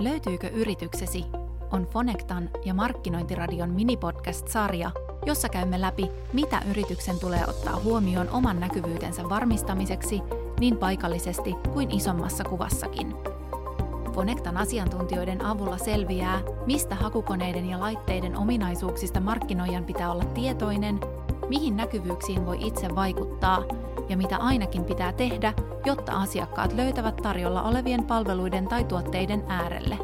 [0.00, 1.24] Löytyykö yrityksesi?
[1.72, 4.90] On Fonectan ja Markkinointiradion minipodcast-sarja,
[5.26, 10.20] jossa käymme läpi, mitä yrityksen tulee ottaa huomioon oman näkyvyytensä varmistamiseksi
[10.60, 13.14] niin paikallisesti kuin isommassa kuvassakin.
[14.14, 21.00] Fonectan asiantuntijoiden avulla selviää, mistä hakukoneiden ja laitteiden ominaisuuksista markkinoijan pitää olla tietoinen,
[21.48, 23.64] mihin näkyvyyksiin voi itse vaikuttaa
[24.10, 25.52] ja mitä ainakin pitää tehdä,
[25.84, 29.98] jotta asiakkaat löytävät tarjolla olevien palveluiden tai tuotteiden äärelle.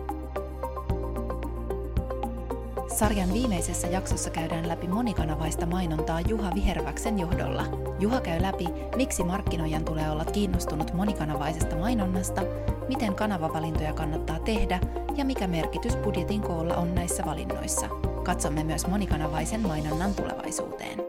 [2.96, 7.64] Sarjan viimeisessä jaksossa käydään läpi monikanavaista mainontaa Juha Viherväksen johdolla.
[8.00, 8.66] Juha käy läpi,
[8.96, 12.42] miksi markkinoijan tulee olla kiinnostunut monikanavaisesta mainonnasta,
[12.88, 14.80] miten kanavavalintoja kannattaa tehdä
[15.16, 17.88] ja mikä merkitys budjetin koolla on näissä valinnoissa.
[18.24, 21.05] Katsomme myös monikanavaisen mainonnan tulevaisuuteen.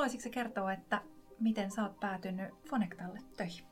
[0.00, 1.02] Haluaisitko kertoa, että
[1.40, 3.64] miten sä oot päätynyt Fonectalle töihin?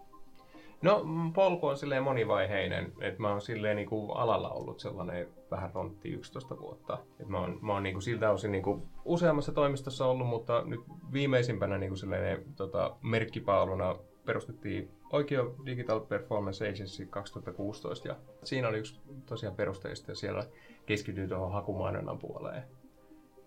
[0.82, 5.70] No polku on silleen monivaiheinen, että mä oon silleen niin kuin alalla ollut sellainen vähän
[5.74, 6.98] rontti 11 vuotta.
[7.20, 10.62] Et mä oon, mä oon niin kuin siltä osin niin kuin useammassa toimistossa ollut, mutta
[10.64, 10.80] nyt
[11.12, 18.78] viimeisimpänä niin kuin silleen, tota, merkkipaaluna perustettiin Oikeo Digital Performance Agency 2016 ja siinä oli
[18.78, 20.46] yksi tosiaan perusteista ja siellä
[20.86, 22.62] keskityin tuohon hakumainonnan puoleen.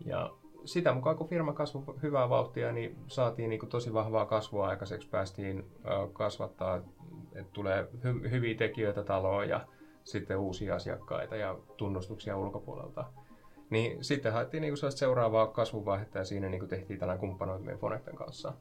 [0.06, 0.31] Ja
[0.66, 5.09] sitä mukaan kun firma kasvoi hyvää vauhtia, niin saatiin niin kuin tosi vahvaa kasvua aikaiseksi.
[5.09, 5.66] Päästiin
[6.14, 6.78] kasvattaa,
[7.36, 9.68] että tulee hy- hyviä tekijöitä taloon ja
[10.03, 13.06] sitten uusia asiakkaita ja tunnustuksia ulkopuolelta.
[13.70, 17.80] Niin sitten haettiin niin kuin seuraavaa kasvuvaihetta ja siinä niin kuin tehtiin tällainen kumppanointi meidän
[17.80, 18.53] Fonecten kanssa.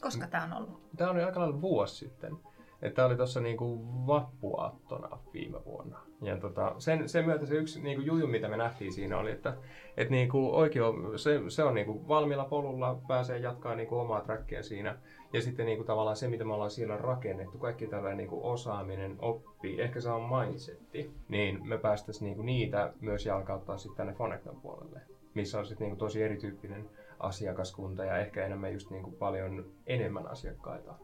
[0.00, 0.82] Koska tämä on ollut?
[0.96, 2.36] Tämä on aika lailla vuosi sitten.
[2.90, 5.98] Tämä oli tuossa niinku vappuaattona viime vuonna.
[6.22, 9.56] Ja tota, sen, sen myötä se yksi niinku juju, mitä me nähtiin siinä oli, että
[9.96, 14.98] et niinku oikeo, se, se on niinku valmiilla polulla, pääsee jatkaa niinku omaa trackia siinä.
[15.32, 19.80] Ja sitten niinku tavallaan se, mitä me ollaan siellä rakennettu, kaikki tällainen niinku osaaminen, oppii,
[19.80, 25.00] ehkä se on mindsetti, niin me päästäisiin niinku niitä myös jalkauttaa sitten tänne Fonectan puolelle,
[25.34, 30.94] missä on sitten niinku tosi erityyppinen asiakaskunta ja ehkä enemmän just niinku paljon enemmän asiakkaita.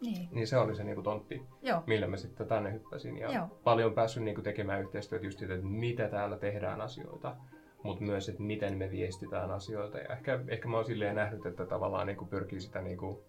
[0.00, 0.28] Niin.
[0.32, 1.82] niin se oli se niinku tontti, Joo.
[1.86, 3.18] millä mä sitten tänne hyppäsin.
[3.18, 3.60] Ja Joo.
[3.64, 7.36] paljon päässyt niinku tekemään yhteistyötä just siitä, että mitä täällä tehdään asioita,
[7.82, 9.98] mutta myös, että miten me viestitään asioita.
[9.98, 13.24] Ja ehkä, ehkä mä oon silleen nähnyt, että tavallaan niinku pyrkii sitä niinku,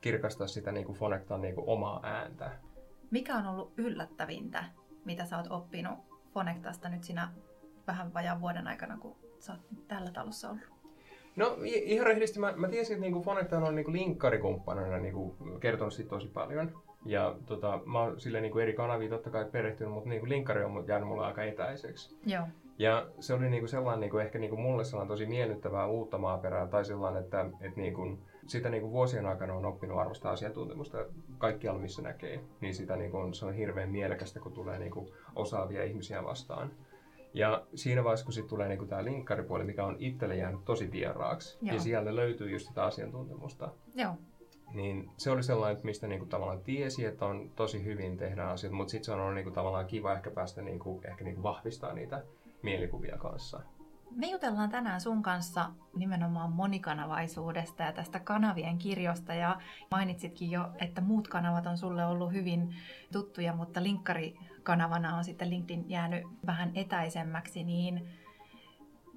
[0.00, 2.50] kirkastaa sitä niinku Fonectan niinku omaa ääntä.
[3.10, 4.64] Mikä on ollut yllättävintä,
[5.04, 5.98] mitä sä oot oppinut
[6.34, 7.32] Fonectasta nyt siinä
[7.86, 10.79] vähän vajaan vuoden aikana, kun sä oot tällä talossa ollut?
[11.36, 16.10] No ihan rehellisesti mä, mä tiesin, että niinku Fonectan on niinku linkkarikumppanina niinku kertonut siitä
[16.10, 16.82] tosi paljon.
[17.06, 20.84] Ja tota, mä oon sille niinku eri kanavia totta kai perehtynyt, mutta niinku linkkari on
[20.88, 22.18] jäänyt mulle aika etäiseksi.
[22.26, 22.44] Joo.
[22.78, 26.84] Ja se oli niinku sellainen niinku ehkä niinku mulle sellainen tosi miellyttävää uutta maaperää tai
[26.84, 30.98] sellainen, että et niinku, sitä niinku vuosien aikana on oppinut arvostaa asiantuntemusta
[31.38, 32.40] kaikkialla missä näkee.
[32.60, 36.70] Niin sitä niinku on, se on hirveän mielekästä, kun tulee niinku osaavia ihmisiä vastaan.
[37.34, 41.58] Ja siinä vaiheessa, kun sitten tulee niinku tämä linkkaripuoli, mikä on itselle jäänyt tosi vieraaksi,
[41.62, 41.74] Joo.
[41.74, 43.72] ja sieltä löytyy just sitä asiantuntemusta.
[43.94, 44.14] Joo.
[44.74, 48.90] Niin se oli sellainen, mistä niinku tavallaan tiesi, että on tosi hyvin tehdä asiat, mutta
[48.90, 52.22] sitten se on ollut niinku tavallaan kiva ehkä päästä niinku, ehkä niinku vahvistaa niitä
[52.62, 53.60] mielikuvia kanssa.
[54.10, 59.34] Me jutellaan tänään sun kanssa nimenomaan monikanavaisuudesta ja tästä kanavien kirjosta.
[59.34, 59.60] Ja
[59.90, 62.74] mainitsitkin jo, että muut kanavat on sulle ollut hyvin
[63.12, 63.82] tuttuja, mutta
[64.60, 67.64] linkkarikanavana on sitten LinkedIn jäänyt vähän etäisemmäksi.
[67.64, 68.08] Niin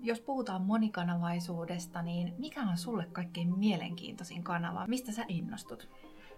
[0.01, 4.87] jos puhutaan monikanavaisuudesta, niin mikä on sulle kaikkein mielenkiintoisin kanava?
[4.87, 5.89] Mistä sä innostut?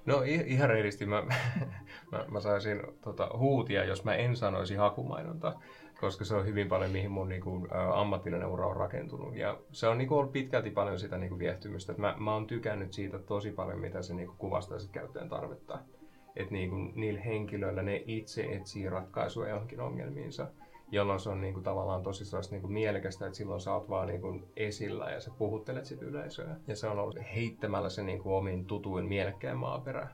[0.05, 1.23] No ihan reilusti mä,
[2.11, 5.53] mä, mä saisin tota, huutia, jos mä en sanoisi hakumainonta
[5.99, 9.35] koska se on hyvin paljon mihin mun niin kuin, ammatillinen ura on rakentunut.
[9.35, 11.93] Ja se on niin kuin, ollut pitkälti paljon sitä niin kuin, viehtymystä.
[11.97, 15.79] Mä, mä oon tykännyt siitä tosi paljon, mitä se niin kuin, kuvastaa sit käyttäjän tarvetta.
[16.35, 20.47] Että niin kuin, niillä henkilöillä ne itse etsii ratkaisuja johonkin ongelmiinsa
[20.91, 23.89] jolloin se on niin kuin, tavallaan tosi sellaista niin kuin, mielekästä, että silloin sä oot
[23.89, 26.55] vaan niin kuin, esillä ja sä puhuttelet sit yleisöä.
[26.67, 30.07] Ja se on ollut heittämällä se niin kuin, omin tutuin mielekkään maaperä.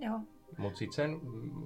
[0.00, 0.20] Joo.
[0.58, 1.20] Mutta sitten sen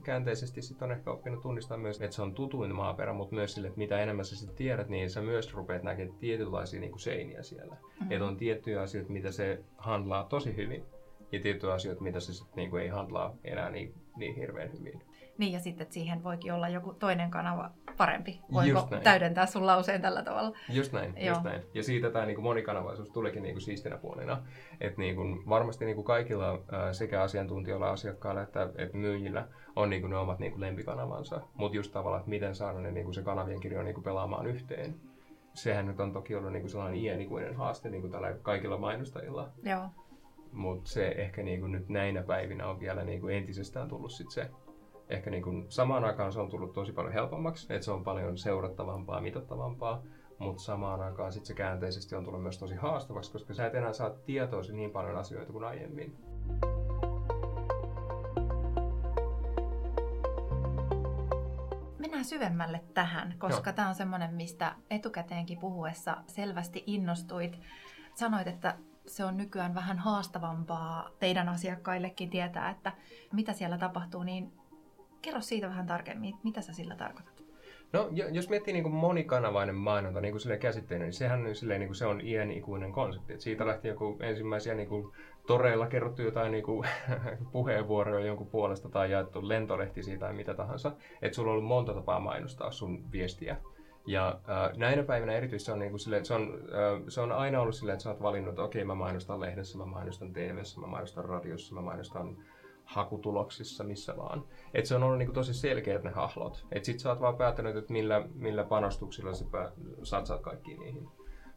[0.04, 3.68] käänteisesti sit on ehkä oppinut tunnistaa myös, että se on tutuin maaperä, mutta myös sille,
[3.68, 7.42] että mitä enemmän sä sitten tiedät, niin sä myös rupeat näkemään tietynlaisia niin kuin seiniä
[7.42, 7.74] siellä.
[7.74, 8.12] Mm-hmm.
[8.12, 10.84] Että on tiettyjä asioita, mitä se handlaa tosi hyvin,
[11.32, 15.02] ja tiettyjä asioita, mitä se sitten niin kuin ei handlaa enää niin, niin hirveän hyvin.
[15.38, 18.40] Niin ja sitten, että siihen voikin olla joku toinen kanava parempi.
[18.52, 20.56] Voiko täydentää sun lauseen tällä tavalla?
[20.68, 21.28] Just näin, Joo.
[21.28, 21.62] just näin.
[21.74, 24.42] Ja siitä tämä niinku monikanavaisuus tulikin niinku siistinä puolena.
[24.80, 30.16] Että niinku, varmasti niinku kaikilla ää, sekä asiantuntijoilla, asiakkailla että, että myyjillä on niinku ne
[30.16, 31.40] omat niinku lempikanavansa.
[31.54, 34.94] Mutta just tavallaan, että miten saada ne niinku se kanavien kirjo niinku pelaamaan yhteen.
[35.54, 39.48] Sehän nyt on toki ollut niinku sellainen iänikuinen haaste niinku tällä kaikilla mainostajilla.
[39.62, 39.88] Joo.
[40.52, 44.50] Mutta se ehkä niinku nyt näinä päivinä on vielä niinku entisestään tullut sit se
[45.08, 48.38] ehkä niin kuin samaan aikaan se on tullut tosi paljon helpommaksi, että se on paljon
[48.38, 50.02] seurattavampaa, mitattavampaa,
[50.38, 53.92] mutta samaan aikaan sitten se käänteisesti on tullut myös tosi haastavaksi, koska sä et enää
[53.92, 56.16] saa tietoisi niin paljon asioita kuin aiemmin.
[61.98, 67.60] Mennään syvemmälle tähän, koska tämä on semmoinen, mistä etukäteenkin puhuessa selvästi innostuit.
[68.14, 68.76] Sanoit, että
[69.10, 72.92] se on nykyään vähän haastavampaa teidän asiakkaillekin tietää, että
[73.32, 74.52] mitä siellä tapahtuu, niin
[75.22, 77.40] kerro siitä vähän tarkemmin, mitä sä sillä tarkoitat?
[77.92, 81.96] No, jos miettii niin kuin monikanavainen mainonta niin kuin käsitteenä, niin sehän silleen, niin kuin
[81.96, 83.32] se on iän ikuinen konsepti.
[83.32, 85.12] Et siitä lähti joku ensimmäisiä niin kuin,
[85.46, 86.88] toreilla kerrottu jotain niin kuin,
[87.52, 90.92] puheenvuoroja jonkun puolesta tai jaettu lentolehti siitä tai mitä tahansa.
[91.22, 93.56] Että sulla on ollut monta tapaa mainostaa sun viestiä.
[94.10, 97.32] Ja äh, näinä päivinä erityisesti se on, niin kuin silleen, se, on, äh, se on
[97.32, 100.32] aina ollut silleen, että sä oot valinnut, että okei, okay, mä mainostan lehdessä, mä mainostan
[100.32, 102.36] TVssä, mä mainostan radiossa, mä mainostan
[102.84, 104.44] hakutuloksissa, missä vaan.
[104.74, 106.66] Et se on ollut niinku tosi selkeät ne hahlot.
[106.72, 109.72] Et sit sä oot vaan päättänyt, että millä, millä panostuksilla sä pää,
[110.02, 111.08] satsaat kaikkiin niihin.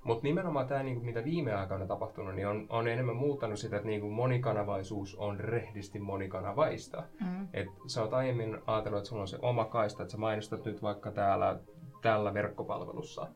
[0.03, 3.87] Mutta nimenomaan tämä, niinku, mitä viime aikoina tapahtunut, niin on, on enemmän muuttanut sitä, että
[3.87, 7.03] niinku monikanavaisuus on rehdisti monikanavaista.
[7.21, 7.47] Mm.
[7.53, 10.81] Et sä oot aiemmin ajatellut, että sulla on se oma kaista, että sä mainostat nyt
[10.81, 11.59] vaikka täällä,
[12.03, 13.27] tällä verkkopalvelussa.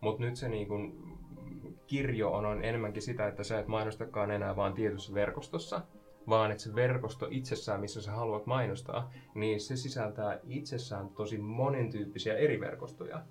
[0.00, 0.74] Mutta nyt se niinku,
[1.86, 5.80] kirjo on, on enemmänkin sitä, että sä et mainostakaan enää vaan tietyssä verkostossa,
[6.28, 12.36] vaan että se verkosto itsessään, missä sä haluat mainostaa, niin se sisältää itsessään tosi monentyyppisiä
[12.36, 13.22] eri verkostoja.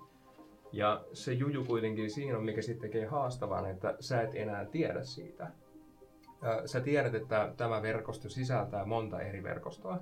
[0.72, 5.02] Ja se juju kuitenkin siinä on, mikä sitten tekee haastavan, että sä et enää tiedä
[5.02, 5.52] siitä.
[6.64, 9.98] Sä tiedät, että tämä verkosto sisältää monta eri verkostoa,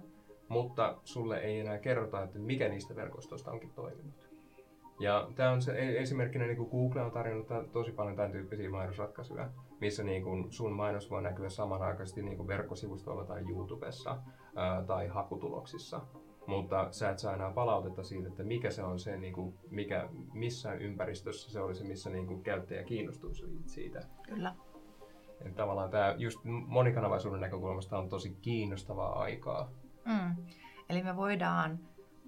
[0.49, 4.32] mutta sulle ei enää kerrota, että mikä niistä verkostoista onkin toiminut.
[5.01, 8.71] Ja tämä on se e- esimerkkinä, niin kuin Google on tarjonnut tosi paljon tämän tyyppisiä
[8.71, 9.51] mainosratkaisuja,
[9.81, 14.19] missä niin kuin sun mainos voi näkyä samanaikaisesti niin kuin verkkosivustolla tai YouTubessa
[14.57, 16.01] ää, tai hakutuloksissa.
[16.47, 20.09] Mutta sä et saa enää palautetta siitä, että mikä se on se, niin kuin, mikä,
[20.33, 24.01] missä ympäristössä se oli se, missä niin kuin käyttäjä kiinnostuisi siitä.
[24.23, 24.55] Kyllä.
[25.41, 29.71] Eli tavallaan tämä just monikanavaisuuden näkökulmasta on tosi kiinnostavaa aikaa.
[30.05, 30.45] Mm.
[30.89, 31.79] Eli me voidaan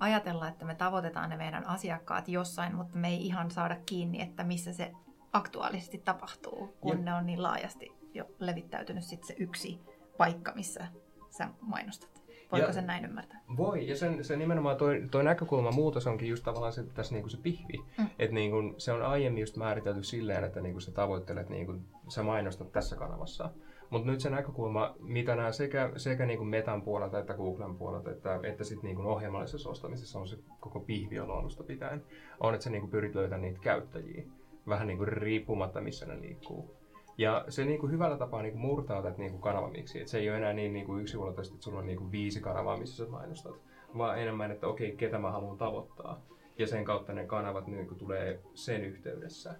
[0.00, 4.44] ajatella, että me tavoitetaan ne meidän asiakkaat jossain, mutta me ei ihan saada kiinni, että
[4.44, 4.92] missä se
[5.32, 7.04] aktuaalisesti tapahtuu, kun ja.
[7.04, 9.80] ne on niin laajasti jo levittäytynyt sit se yksi
[10.16, 10.86] paikka, missä
[11.30, 12.14] sä mainostat.
[12.52, 13.40] Voiko ja, sen näin ymmärtää?
[13.56, 17.28] Voi, ja sen, se nimenomaan toi, toi näkökulma muutos onkin just tavallaan se, tässä niinku
[17.28, 17.84] se pihvi.
[17.98, 18.06] Mm.
[18.18, 21.74] Että niinku, se on aiemmin just määritelty silleen, että niinku sä tavoittelet, niinku,
[22.08, 23.50] sä mainostat tässä kanavassa.
[23.90, 28.10] Mutta nyt se näkökulma, mitä nämä sekä, sekä niin kuin Metan puolelta että Googlen puolelta,
[28.10, 32.02] että, että sitten niin kuin ohjelmallisessa ostamisessa on se koko pihvi on alusta pitäen,
[32.40, 34.24] on, että sä niin kuin pyrit löytämään niitä käyttäjiä,
[34.68, 36.76] vähän niin kuin riippumatta missä ne liikkuu.
[37.18, 39.98] Ja se niin kuin hyvällä tapaa niin kuin murtaa tätä niin kuin kanavamiksi.
[39.98, 42.40] että se ei ole enää niin, niin kuin yksinhuoltaisesti, että sulla on niin kuin viisi
[42.40, 43.54] kanavaa, missä sä mainostat,
[43.98, 46.22] vaan enemmän, että okei, ketä mä haluan tavoittaa.
[46.58, 49.54] Ja sen kautta ne kanavat niin kuin tulee sen yhteydessä.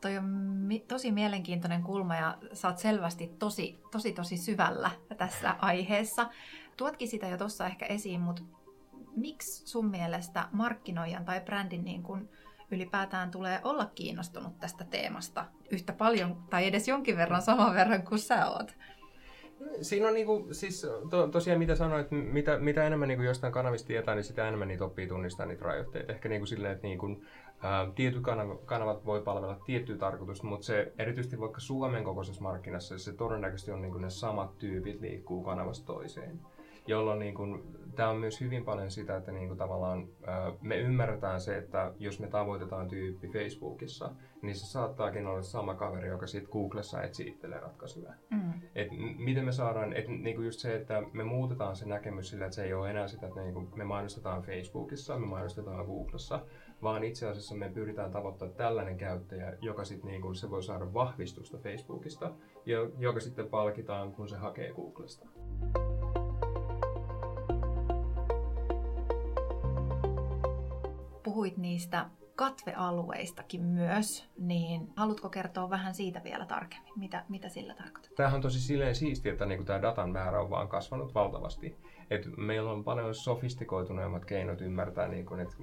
[0.00, 5.54] Toi on mi- tosi mielenkiintoinen kulma ja sä oot selvästi tosi, tosi, tosi syvällä tässä
[5.58, 6.28] aiheessa.
[6.76, 8.42] Tuotkin sitä jo tuossa ehkä esiin, mutta
[9.16, 12.28] miksi sun mielestä markkinoijan tai brändin niin kun
[12.70, 18.18] ylipäätään tulee olla kiinnostunut tästä teemasta yhtä paljon tai edes jonkin verran saman verran kuin
[18.18, 18.76] sä oot?
[19.82, 24.14] Siinä on niinku, siis to, tosiaan mitä sanoit, mitä, mitä enemmän niinku jostain kanavista tietää,
[24.14, 26.12] niin sitä enemmän niitä oppii tunnistaa niitä rajoitteita.
[26.12, 27.49] Ehkä niinku silleen, että niinku, ää,
[27.94, 28.22] tietyt
[28.64, 33.82] kanavat, voi palvella tiettyä tarkoitusta, mutta se erityisesti vaikka Suomen kokoisessa markkinassa, se todennäköisesti on
[33.82, 36.40] niinku ne samat tyypit liikkuu kanavasta toiseen
[36.86, 37.62] jolloin niin kuin,
[37.96, 40.08] tämä on myös hyvin paljon sitä, että niin kuin tavallaan
[40.60, 44.10] me ymmärretään se, että jos me tavoitetaan tyyppi Facebookissa,
[44.42, 48.12] niin se saattaakin olla sama kaveri, joka sitten Googlessa etsii itselleen ratkaisuja.
[48.30, 48.52] Mm.
[48.74, 48.88] Et
[49.18, 52.54] miten me saadaan, että niin kuin just se, että me muutetaan se näkemys sillä, että
[52.54, 56.40] se ei ole enää sitä, että niin kuin me mainostetaan Facebookissa, me mainostetaan Googlessa,
[56.82, 60.94] vaan itse asiassa me pyritään tavoittamaan tällainen käyttäjä, joka sitten niin kuin se voi saada
[60.94, 62.32] vahvistusta Facebookista,
[62.98, 65.26] joka sitten palkitaan, kun se hakee Googlesta.
[71.22, 72.10] puhuit niistä
[72.40, 76.92] katvealueistakin myös, niin haluatko kertoa vähän siitä vielä tarkemmin?
[76.96, 78.12] Mitä, mitä sillä tarkoittaa?
[78.16, 81.76] Tämähän on tosi silleen siistiä, että niinku tämä datan määrä on vaan kasvanut valtavasti.
[82.10, 85.54] Et meillä on paljon sofistikoituneemmat keinot ymmärtää, niinku, että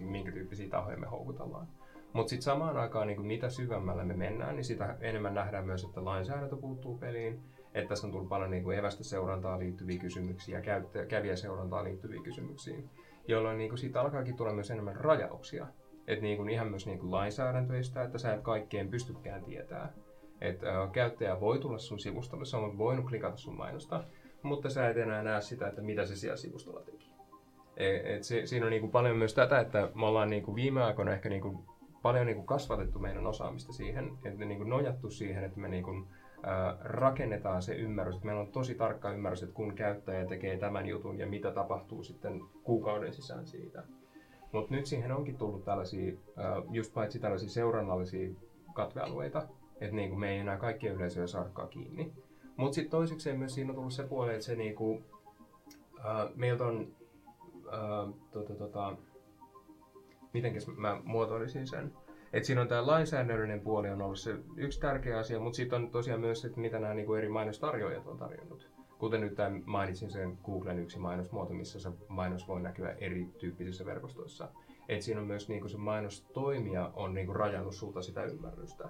[0.00, 1.68] minkä tyyppisiä tahoja me houkutellaan.
[2.12, 6.04] Mutta sitten samaan aikaan, niin mitä syvemmälle me mennään, niin sitä enemmän nähdään myös, että
[6.04, 7.40] lainsäädäntö puuttuu peliin.
[7.74, 10.62] Että tässä on tullut paljon niin kuin evästä seurantaa liittyviä kysymyksiä,
[11.08, 12.78] kävijäseurantaa liittyviä kysymyksiä
[13.28, 15.66] jolloin niin kuin siitä alkaakin tulla myös enemmän rajauksia.
[16.06, 19.92] Että niin kuin ihan myös niin kuin lainsäädäntöistä, että sä et kaikkeen pystykään tietää.
[20.40, 24.04] Että äh, käyttäjä voi tulla sun sivustolle, se on voinut klikata sun mainosta,
[24.42, 27.10] mutta sä et enää näe sitä, että mitä se siellä sivustolla teki.
[27.76, 30.82] Et se, siinä on niin kuin paljon myös tätä, että me ollaan niin kuin viime
[30.82, 31.58] aikoina ehkä niin kuin
[32.02, 35.84] paljon niin kuin kasvatettu meidän osaamista siihen, että niin kuin nojattu siihen, että me niin
[35.84, 36.06] kuin,
[36.42, 40.86] ää, rakennetaan se ymmärrys, että meillä on tosi tarkka ymmärrys, että kun käyttäjä tekee tämän
[40.86, 43.82] jutun ja mitä tapahtuu sitten kuukauden sisään siitä.
[44.54, 46.12] Mutta nyt siihen onkin tullut tällaisia,
[46.70, 48.34] just paitsi tällaisia seurannallisia
[48.74, 49.48] katvealueita,
[49.80, 52.12] että niin kuin me ei enää kaikkia yleisöjä saarkkaa kiinni.
[52.56, 55.04] Mutta sitten toisekseen myös siinä on tullut se puoli, että se niin kuin,
[56.04, 56.96] ää, meiltä on,
[57.70, 58.96] ää, tota, tota,
[60.32, 61.92] mitenkäs mä muotoilisin sen,
[62.32, 65.90] et siinä on tämä lainsäädännöllinen puoli on ollut se yksi tärkeä asia, mutta sitten on
[65.90, 68.73] tosiaan myös se, että mitä nämä niinku eri mainostarjoajat on tarjonnut.
[68.98, 74.48] Kuten nyt tämän mainitsin sen Googlen yksi mainosmuoto, missä se mainos voi näkyä erityyppisissä verkostoissa.
[74.88, 78.88] Et siinä on myös niinku se mainostoimija on niinku rajannut sulta sitä ymmärrystä.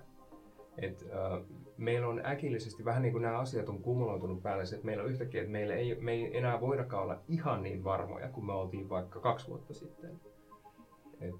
[0.78, 1.44] Et, äh,
[1.76, 5.40] meillä on äkillisesti vähän niin kuin nämä asiat on kumuloitunut päälle, että meillä on yhtäkkiä,
[5.40, 9.20] että meillä ei, me ei enää voidakaan olla ihan niin varmoja kuin me oltiin vaikka
[9.20, 10.20] kaksi vuotta sitten.
[11.20, 11.34] Et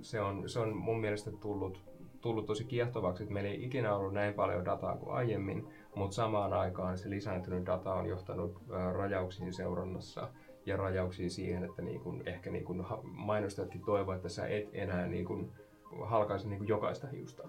[0.00, 1.84] se, on, se on mun mielestä tullut,
[2.20, 6.52] tullut tosi kiehtovaksi, että meillä ei ikinä ollut näin paljon dataa kuin aiemmin, mutta samaan
[6.52, 8.62] aikaan se lisääntynyt data on johtanut
[8.92, 10.28] rajauksiin seurannassa
[10.66, 15.06] ja rajauksiin siihen, että niin kun, ehkä niin kun mainostajatkin toivovat, että sä et enää
[15.06, 15.52] niin kun
[16.04, 17.48] halkaisi niin kun jokaista hiusta.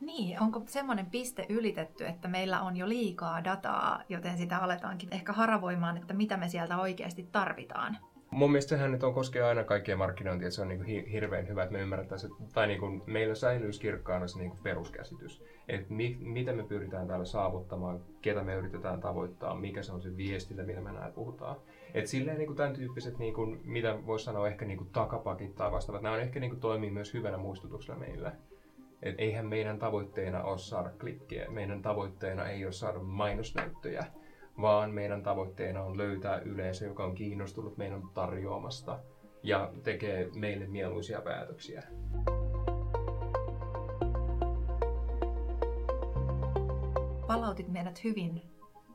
[0.00, 5.32] Niin, onko semmoinen piste ylitetty, että meillä on jo liikaa dataa, joten sitä aletaankin ehkä
[5.32, 7.98] haravoimaan, että mitä me sieltä oikeasti tarvitaan?
[8.36, 11.48] Mun mielestä sehän nyt on koskee aina kaikkia markkinointia, että se on niin kuin hirveän
[11.48, 15.44] hyvä, että me ymmärretään se, tai niin kuin meillä säilyisi kirkkaana se niin kuin peruskäsitys,
[15.68, 20.16] että mi, mitä me pyritään täällä saavuttamaan, ketä me yritetään tavoittaa, mikä se on se
[20.16, 21.56] viestillä, mitä me näin puhutaan.
[21.94, 25.54] Et silleen niin kuin tämän tyyppiset, niin kuin, mitä voisi sanoa ehkä niin kuin takapakit
[25.54, 28.32] tai vastaavat, nämä on ehkä niin kuin toimii myös hyvänä muistutuksella meillä.
[29.02, 34.06] Et eihän meidän tavoitteena ole saada klikkejä, meidän tavoitteena ei ole saada mainosnäyttöjä,
[34.60, 38.98] vaan meidän tavoitteena on löytää yleisö, joka on kiinnostunut meidän tarjoamasta
[39.42, 41.82] ja tekee meille mieluisia päätöksiä.
[47.26, 48.42] Palautit meidät hyvin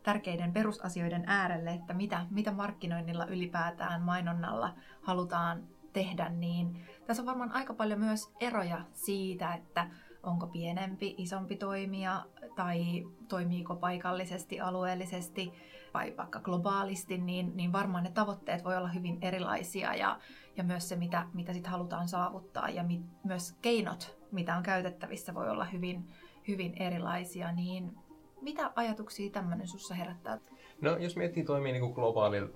[0.03, 5.63] tärkeiden perusasioiden äärelle, että mitä, mitä markkinoinnilla ylipäätään mainonnalla halutaan
[5.93, 9.87] tehdä, niin tässä on varmaan aika paljon myös eroja siitä, että
[10.23, 15.53] onko pienempi, isompi toimija tai toimiiko paikallisesti, alueellisesti
[15.93, 20.19] vai vaikka globaalisti, niin, niin varmaan ne tavoitteet voi olla hyvin erilaisia ja,
[20.57, 25.33] ja myös se, mitä, mitä sit halutaan saavuttaa ja mi, myös keinot, mitä on käytettävissä,
[25.33, 26.07] voi olla hyvin,
[26.47, 27.51] hyvin erilaisia.
[27.51, 27.97] Niin
[28.41, 30.39] mitä ajatuksia tämmöinen sinussa herättää?
[30.81, 32.49] No jos miettii toimii niin globaalilla,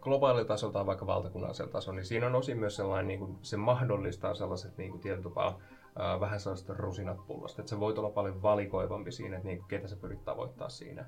[0.00, 3.56] globaalilla tasolla tai vaikka valtakunnallisella tasolla, niin siinä on osin myös sellainen, niin kuin, se
[3.56, 5.58] mahdollistaa sellaiset niin kuin tietyllä tapaa
[6.00, 7.62] äh, vähän sellaista rusinat pullosta.
[7.62, 11.06] Että se voi olla paljon valikoivampi siinä, että niin, ketä sä pyrit tavoittaa siinä.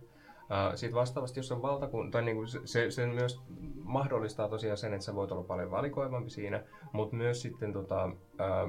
[0.74, 3.42] Sitten vastaavasti, jos on valtakunta, tai niin se, se myös
[3.82, 8.10] mahdollistaa tosiaan sen, että sä voit olla paljon valikoivampi siinä, mutta myös sitten tota,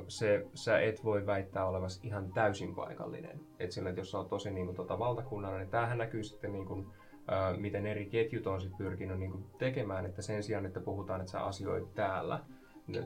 [0.08, 3.40] se, sä et voi väittää olevasi ihan täysin paikallinen.
[3.60, 6.54] Et sillä, että jos sä oot tosi niin kuin, tota, valtakunnallinen, niin tämähän näkyy sitten
[6.54, 6.88] niin kuin,
[7.58, 11.32] miten eri ketjut on sit pyrkinyt niin kuin, tekemään, että sen sijaan, että puhutaan, että
[11.32, 12.40] sä asioit täällä,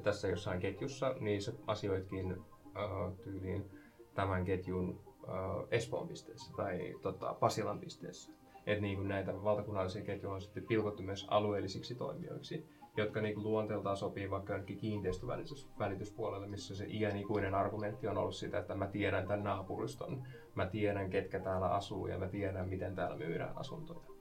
[0.03, 2.41] tässä jossain ketjussa, niin sä asioitkin
[2.85, 3.65] uh, tyyliin
[4.13, 8.31] tämän ketjun uh, Espoon pisteessä tai tota, Pasilan pisteessä.
[8.65, 12.65] Että niin näitä valtakunnallisia ketjuja on sitten pilkottu myös alueellisiksi toimijoiksi,
[12.97, 18.59] jotka niin luonteeltaan sopii vaikka jonnekin kiinteistövälityspuolelle, missä se iän ikuinen argumentti on ollut sitä,
[18.59, 20.23] että mä tiedän tämän naapuriston,
[20.55, 24.18] mä tiedän ketkä täällä asuu ja mä tiedän miten täällä myydään asuntoja.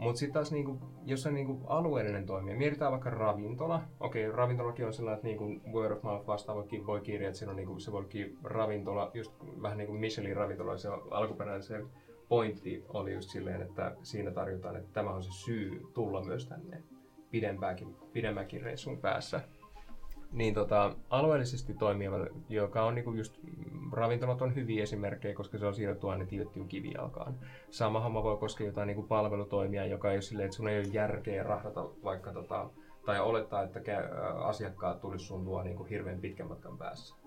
[0.00, 3.82] Mutta sitten taas niinku, jos on niinku alueellinen toimija, mietitään vaikka ravintola.
[4.00, 7.50] Okei, okay, ravintolakin on sellainen, että niinku word of mouth vastaavakin voi kirjaa, että siinä
[7.50, 8.06] on niinku, se voi
[8.44, 11.84] ravintola, just vähän niin kuin Michelin ravintola, se alkuperäinen se
[12.28, 16.82] pointti oli just silleen, että siinä tarjotaan, että tämä on se syy tulla myös tänne
[17.30, 19.40] pidempäänkin, pidemmänkin reissun päässä.
[20.32, 22.16] Niin tota, alueellisesti toimiva,
[22.48, 23.40] joka on niinku just,
[23.92, 27.38] ravintolat on hyviä esimerkkejä, koska se on siirretty aina tiettyyn kivijalkaan.
[27.70, 30.88] Sama homma voi koskea jotain niinku palvelutoimia, joka ei ole silleen, että sun ei ole
[30.92, 32.70] järkeä rahdata vaikka tota,
[33.06, 33.80] tai olettaa, että
[34.44, 37.20] asiakkaat tulisi sun luo niinku hirveän pitkän matkan päässä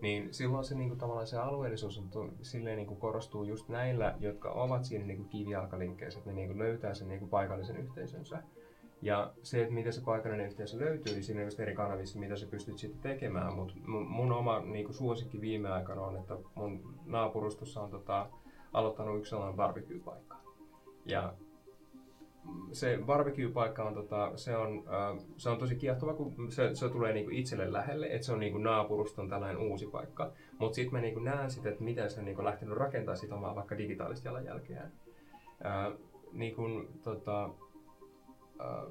[0.00, 4.84] niin silloin se niinku, tavallaan se alueellisuus on, silleen niinku, korostuu just näillä, jotka ovat
[4.84, 8.42] siinä niinku, kivijalkalinkkeissä, että ne niinku, löytää sen niinku, paikallisen yhteisönsä.
[9.02, 12.46] Ja se, että miten se paikallinen yhteisö löytyy, niin siinä on eri kanavissa, mitä sä
[12.46, 13.54] pystyt sitten tekemään.
[13.54, 18.30] Mutta mun oma niinku, suosikki viime aikoina on, että mun naapurustossa on tota,
[18.72, 20.36] aloittanut yksi sellainen barbecue-paikka.
[21.06, 21.34] Ja
[22.72, 27.12] se barbecue-paikka on, tota, se on, äh, se on tosi kiehtova, kun se, se tulee
[27.12, 30.32] niinku itselle lähelle, että se on niinku naapuruston tällainen uusi paikka.
[30.58, 33.54] Mutta sitten mä niinku näen sitä, että miten se on niinku lähtenyt rakentamaan sitä omaa
[33.54, 34.92] vaikka digitaalista jalanjälkeään.
[35.66, 35.92] Äh,
[36.32, 37.50] niin kun, tota,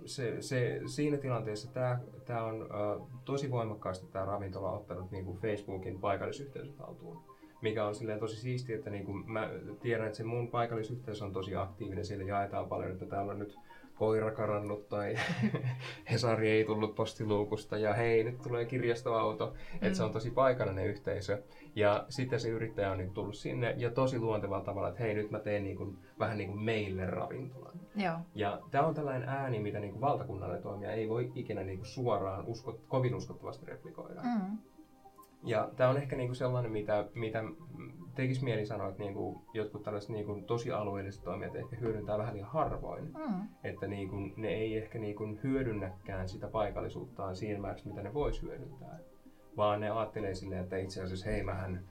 [0.06, 2.70] se, se, siinä tilanteessa tämä, tämä on
[3.26, 7.30] tosi voimakkaasti tämä ravintola ottanut niin kuin Facebookin paikallisyhteisöt haltuun
[7.62, 9.50] mikä on silleen tosi siistiä, että niin kuin mä
[9.82, 13.58] tiedän, että se mun paikallisyhteisö on tosi aktiivinen, siellä jaetaan paljon, että täällä on nyt
[13.96, 15.16] koira karannut tai
[16.12, 19.46] Hesari ei tullut postiluukusta ja hei, nyt tulee kirjastoauto.
[19.46, 19.80] Mm.
[19.82, 21.44] Että se on tosi paikallinen yhteisö.
[21.76, 25.32] Ja sitten se yrittäjä on niin tullut sinne ja tosi luontevalla tavalla, että hei, nyt
[25.32, 27.80] mä teen niin kuin, vähän niin kuin meille ravintolan.
[27.96, 28.16] Joo.
[28.36, 31.88] Ja tämä on tällainen ääni, mitä niin kuin valtakunnallinen toimija ei voi ikinä niin kuin
[31.88, 34.22] suoraan uskot, kovin uskottavasti replikoida.
[34.22, 34.58] Mm.
[35.44, 37.44] Ja tämä on ehkä niinku sellainen, mitä, mitä
[38.16, 42.50] tekisi mieli sanoa, että niinku jotkut tällaiset niinku tosi alueelliset toimijat ehkä hyödyntää vähän liian
[42.50, 43.06] harvoin.
[43.06, 43.48] Mm.
[43.64, 49.00] Että niinku, ne ei ehkä niinku hyödynnäkään sitä paikallisuuttaan siinä määrässä, mitä ne vois hyödyntää.
[49.58, 51.84] Vaan ne ajattelee silleen, että itse asiassa hei mähän,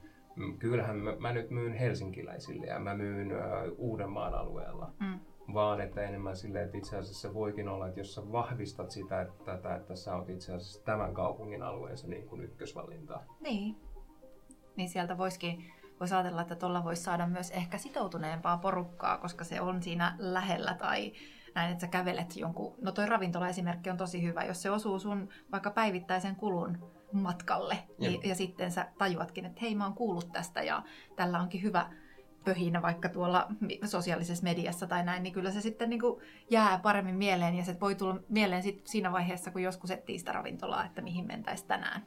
[0.59, 3.39] kyllähän mä, mä nyt myyn helsinkiläisille ja mä myyn uh,
[3.77, 4.93] Uudenmaan alueella.
[4.99, 5.19] Mm
[5.53, 9.43] vaan että enemmän silleen, että itse asiassa voikin olla, että jos sä vahvistat sitä, että,
[9.45, 13.19] tätä, että sä oot itse asiassa tämän kaupungin alueensa niin kuin ykkösvalinta.
[13.41, 13.75] Niin.
[14.75, 19.61] Niin sieltä voisikin voisi ajatella, että tuolla voisi saada myös ehkä sitoutuneempaa porukkaa, koska se
[19.61, 21.13] on siinä lähellä tai
[21.55, 25.29] näin, että sä kävelet jonkun, no toi ravintola-esimerkki on tosi hyvä, jos se osuu sun
[25.51, 26.77] vaikka päivittäisen kulun
[27.11, 30.83] matkalle ja, niin, ja sitten sä tajuatkin, että hei mä oon kuullut tästä ja
[31.15, 31.89] tällä onkin hyvä
[32.45, 33.47] pöhinä vaikka tuolla
[33.85, 37.79] sosiaalisessa mediassa tai näin, niin kyllä se sitten niin kuin jää paremmin mieleen ja se
[37.79, 42.05] voi tulla mieleen sit siinä vaiheessa, kun joskus etsii sitä ravintolaa, että mihin mentäisiin tänään.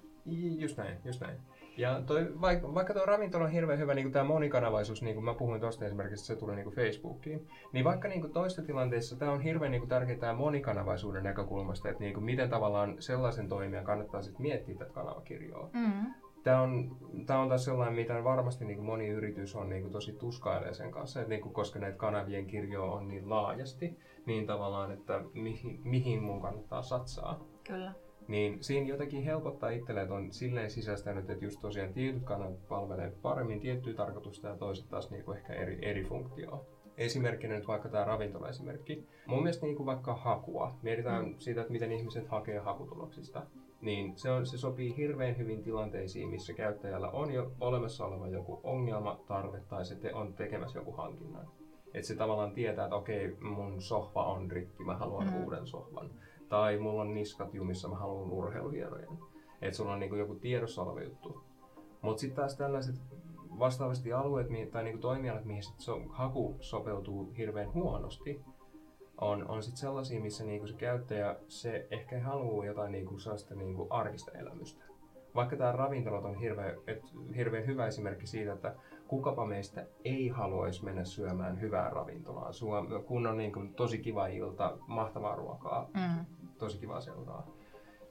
[0.58, 1.36] Just näin, just näin.
[1.76, 5.34] Ja toi, vaikka, vaikka tuo ravintola on hirveän hyvä, niin tämä monikanavaisuus, niin kuin mä
[5.34, 9.32] puhuin tuosta esimerkiksi, se tulee niin kuin Facebookiin, niin vaikka niin kuin toista tilanteessa tämä
[9.32, 14.22] on hirveän niin tärkeää tämä monikanavaisuuden näkökulmasta, että niin kuin miten tavallaan sellaisen toimijan kannattaa
[14.22, 15.70] sitten miettiä tätä kanavakirjoa.
[15.72, 16.14] Mm.
[16.42, 19.92] Tämä on, tämä on taas sellainen, mitä varmasti niin kuin moni yritys on niin kuin
[19.92, 24.46] tosi tuskailee sen kanssa, että niin kuin, koska näitä kanavien kirjoa on niin laajasti, niin
[24.46, 27.40] tavallaan, että mihin, mihin mun kannattaa satsaa.
[27.64, 27.92] Kyllä.
[28.28, 33.12] Niin siinä jotenkin helpottaa itselleen, että on silleen sisäistänyt, että just tosiaan tietyt kanavat palvelee
[33.22, 36.64] paremmin tiettyä tarkoitusta ja toiset taas niin kuin ehkä eri, eri funktioa.
[36.96, 39.06] Esimerkkinä nyt vaikka tämä ravintola-esimerkki.
[39.26, 40.74] Mun mielestä niin kuin vaikka hakua.
[40.82, 41.34] Mietitään mm.
[41.38, 43.46] siitä, että miten ihmiset hakee hakutuloksista
[43.82, 48.60] niin se, on, se sopii hirveän hyvin tilanteisiin, missä käyttäjällä on jo olemassa oleva joku
[48.62, 51.48] ongelma, tarve tai se te, on tekemässä joku hankinnan.
[51.94, 55.44] Että se tavallaan tietää, että okei, mun sohva on rikki, mä haluan mm.
[55.44, 56.10] uuden sohvan.
[56.52, 59.18] Tai mulla on niskat jumissa, mä haluan urheiluhierojen.
[59.62, 61.44] Että sulla on niinku joku tiedossa oleva juttu.
[62.02, 62.96] Mutta sitten taas tällaiset
[63.58, 68.40] vastaavasti alueet tai niinku toimialat, mihin sit so, haku sopeutuu hirveän huonosti,
[69.20, 73.86] on, on sit sellaisia, missä niinku se käyttäjä se ehkä haluaa jotain niinku sellaista niinku
[73.90, 74.84] arkista elämystä.
[75.34, 77.02] Vaikka tämä ravintolat on hirveän, et,
[77.36, 78.74] hirveän hyvä esimerkki siitä, että
[79.08, 82.50] kukapa meistä ei haluaisi mennä syömään hyvää ravintolaa,
[83.06, 86.41] kun on niinku tosi kiva ilta, mahtavaa ruokaa, mm.
[86.64, 87.46] Tosi kiva seuraa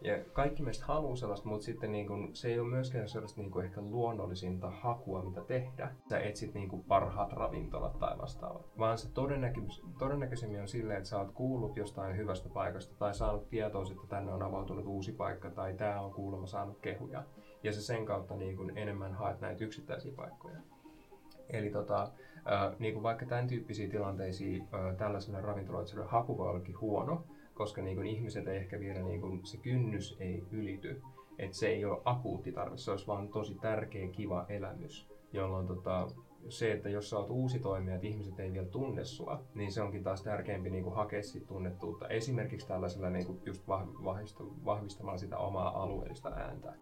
[0.04, 3.52] ja kaikki meistä haluaa sellaista, mutta sitten niin kun, se ei ole myöskään sellaista niin
[3.52, 5.92] kun ehkä luonnollisinta hakua, mitä tehdä.
[6.10, 8.78] Sä etsit niin kun parhaat ravintolat tai vastaavat.
[8.78, 13.50] Vaan se todennäkö- todennäköisemmin on silleen, että sä oot kuullut jostain hyvästä paikasta tai saanut
[13.50, 17.24] tietoa, että tänne on avautunut uusi paikka tai tämä on kuulemma saanut kehuja.
[17.64, 20.58] Ja se sen kautta niin kun enemmän haet näitä yksittäisiä paikkoja.
[21.50, 22.02] Eli tota,
[22.52, 27.96] äh, niin kuin vaikka tämän tyyppisiä tilanteisiin äh, tällaiselle ravintoloitselle haku voi huono, koska niin
[27.96, 31.02] kuin ihmiset ei ehkä vielä, niin kuin, se kynnys ei ylity.
[31.40, 36.08] Että se ei ole akuutti tarve, se olisi vaan tosi tärkeä, kiva elämys, jolloin tota,
[36.50, 39.82] se, että jos sä oot uusi toimija, että ihmiset ei vielä tunne sua, niin se
[39.82, 42.08] onkin taas tärkeämpi niin kuin hakea sit tunnettuutta.
[42.08, 43.68] Esimerkiksi tällaisella niin kuin just
[44.66, 46.74] vahvistamalla sitä omaa alueellista ääntä.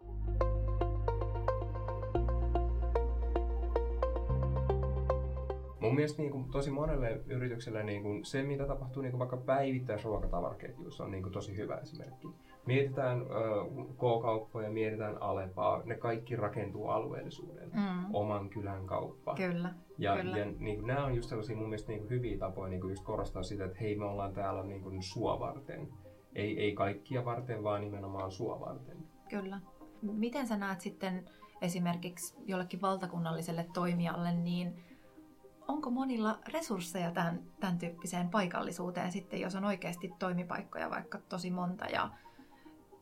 [5.82, 9.38] Mun mielestä niin kuin, tosi monelle yritykselle niin kuin, se, mitä tapahtuu niin kuin vaikka
[9.38, 12.28] päivittäisruokatavaraketjuissa, on niin kuin, tosi hyvä esimerkki.
[12.66, 17.74] Mietitään äh, K-kauppoja, mietitään Alepaa, ne kaikki rakentuu alueellisuudelle.
[17.74, 18.16] Mm.
[18.16, 19.36] Oman kylän kauppa.
[19.36, 19.74] Kyllä.
[19.98, 20.38] Ja, kyllä.
[20.38, 22.92] ja niin kuin, nämä on just sellaisia mun mielestä niin kuin, hyviä tapoja niin kuin,
[22.92, 25.88] just korostaa sitä, että hei me ollaan täällä niin kuin, sua varten.
[26.36, 28.98] Ei, ei kaikkia varten, vaan nimenomaan sua varten.
[29.30, 29.60] Kyllä.
[30.02, 31.30] Miten sä näet sitten
[31.62, 34.84] esimerkiksi jollekin valtakunnalliselle toimijalle, niin
[35.70, 41.86] onko monilla resursseja tämän, tämän tyyppiseen paikallisuuteen sitten, jos on oikeasti toimipaikkoja vaikka tosi monta
[41.86, 42.10] ja,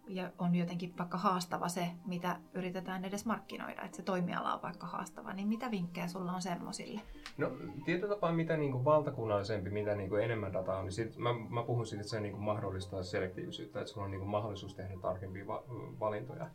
[0.07, 4.87] ja on jotenkin vaikka haastava se, mitä yritetään edes markkinoida, että se toimiala on vaikka
[4.87, 7.01] haastava, niin mitä vinkkejä sulla on semmoisille?
[7.37, 7.51] No
[7.85, 11.29] tietyllä tapaa mitä niin kuin valtakunnallisempi, mitä niin kuin enemmän dataa on, niin sit, mä,
[11.49, 14.75] mä puhun siitä, että se niin kuin mahdollistaa selektiivisyyttä, että sulla on niin kuin mahdollisuus
[14.75, 15.63] tehdä tarkempia va-
[15.99, 16.49] valintoja.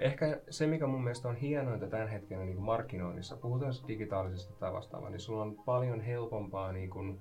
[0.00, 5.10] Ehkä se, mikä mun mielestä on hienointa tämän hetken niin markkinoinnissa, puhutaan digitaalisesta tai vastaavaa,
[5.10, 7.20] niin sulla on paljon helpompaa niin kuin,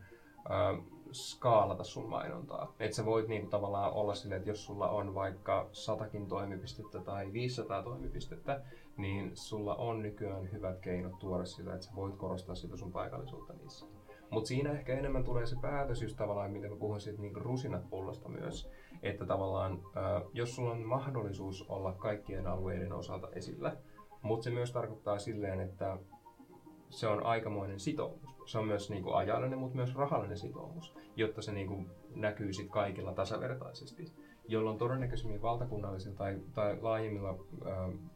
[0.52, 2.74] äh, skaalata sun mainontaa.
[2.80, 7.34] Että sä voit niinku tavallaan olla silleen, että jos sulla on vaikka satakin toimipistettä tai
[7.34, 8.62] 500 toimipistettä,
[8.98, 13.54] niin sulla on nykyään hyvät keinot tuoda sitä, että sä voit korostaa sitä sun paikallisuutta
[13.54, 13.86] niissä.
[14.30, 17.90] Mutta siinä ehkä enemmän tulee se päätös just tavallaan, miten mä puhun siitä niinku rusinat
[17.90, 18.70] pullosta myös,
[19.04, 19.80] että tavallaan
[20.34, 23.78] jos sulla on mahdollisuus olla kaikkien alueiden osalta esillä,
[24.22, 25.98] mutta se myös tarkoittaa silleen, että
[26.90, 28.36] se on aikamoinen sitoumus.
[28.46, 32.54] Se on myös niin kuin ajallinen, mutta myös rahallinen sitoumus, jotta se niin kuin näkyy
[32.54, 34.14] sit kaikilla tasavertaisesti.
[34.48, 37.66] Jolloin todennäköisemmin valtakunnallisilla tai, tai laajemmilla ö,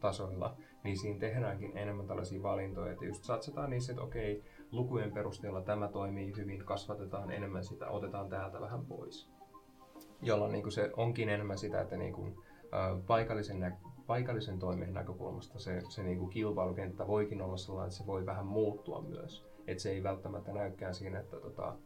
[0.00, 5.62] tasoilla, niin siinä tehdäänkin enemmän tällaisia valintoja, että just satsataan niissä, että okei, lukujen perusteella
[5.62, 9.30] tämä toimii hyvin, kasvatetaan enemmän sitä, otetaan täältä vähän pois.
[10.22, 14.94] Jolloin niin kuin se onkin enemmän sitä, että niin kuin, ö, paikallisen nä- paikallisen toimen
[14.94, 19.46] näkökulmasta se, se niin kuin kilpailukenttä voikin olla sellainen, että se voi vähän muuttua myös.
[19.66, 21.76] Että se ei välttämättä näykään siinä, että tota,